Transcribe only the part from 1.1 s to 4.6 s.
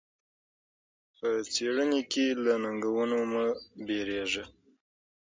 په څېړنه کي له ننګونو مه وېرېږه.